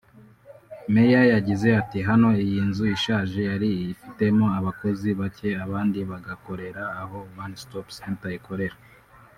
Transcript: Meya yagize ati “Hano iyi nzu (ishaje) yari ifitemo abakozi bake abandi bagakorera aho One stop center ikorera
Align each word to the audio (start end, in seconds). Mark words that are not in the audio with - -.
Meya 0.93 1.21
yagize 1.33 1.67
ati 1.81 1.99
“Hano 2.09 2.29
iyi 2.43 2.59
nzu 2.69 2.83
(ishaje) 2.95 3.39
yari 3.49 3.69
ifitemo 3.93 4.45
abakozi 4.59 5.09
bake 5.19 5.49
abandi 5.65 5.99
bagakorera 6.11 6.83
aho 7.01 7.17
One 7.43 7.55
stop 7.63 7.87
center 7.99 8.31
ikorera 8.39 8.75